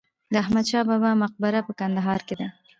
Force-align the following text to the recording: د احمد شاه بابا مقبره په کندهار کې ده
د 0.31 0.33
احمد 0.43 0.65
شاه 0.71 0.83
بابا 0.89 1.11
مقبره 1.23 1.59
په 1.67 1.71
کندهار 1.79 2.19
کې 2.27 2.35
ده 2.39 2.47